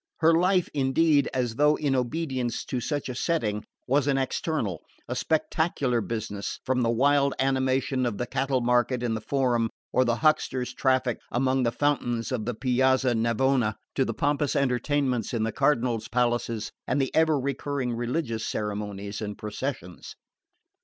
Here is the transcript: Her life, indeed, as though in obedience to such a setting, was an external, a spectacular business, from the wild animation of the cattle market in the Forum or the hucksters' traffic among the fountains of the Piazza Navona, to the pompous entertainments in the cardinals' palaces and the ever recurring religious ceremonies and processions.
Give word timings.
Her 0.17 0.33
life, 0.33 0.67
indeed, 0.73 1.29
as 1.31 1.57
though 1.57 1.75
in 1.75 1.95
obedience 1.95 2.65
to 2.65 2.79
such 2.81 3.07
a 3.07 3.13
setting, 3.13 3.65
was 3.85 4.07
an 4.07 4.17
external, 4.17 4.81
a 5.07 5.15
spectacular 5.15 6.01
business, 6.01 6.59
from 6.65 6.81
the 6.81 6.89
wild 6.89 7.35
animation 7.37 8.07
of 8.07 8.17
the 8.17 8.25
cattle 8.25 8.61
market 8.61 9.03
in 9.03 9.13
the 9.13 9.21
Forum 9.21 9.69
or 9.93 10.03
the 10.03 10.15
hucksters' 10.15 10.73
traffic 10.73 11.19
among 11.31 11.61
the 11.61 11.71
fountains 11.71 12.31
of 12.31 12.45
the 12.45 12.55
Piazza 12.55 13.13
Navona, 13.13 13.75
to 13.93 14.03
the 14.03 14.15
pompous 14.15 14.55
entertainments 14.55 15.35
in 15.35 15.43
the 15.43 15.51
cardinals' 15.51 16.07
palaces 16.07 16.71
and 16.87 16.99
the 16.99 17.13
ever 17.13 17.39
recurring 17.39 17.93
religious 17.93 18.43
ceremonies 18.43 19.21
and 19.21 19.37
processions. 19.37 20.15